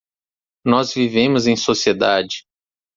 [0.65, 2.47] Nós vivemos em sociedade.